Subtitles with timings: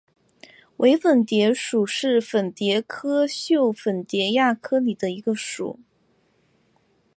[0.77, 5.79] 伪粉蝶属是粉蝶科袖粉蝶亚科里的一个属。